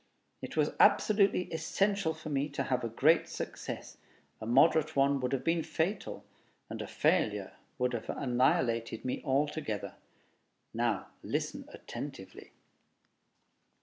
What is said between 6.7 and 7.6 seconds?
and a failure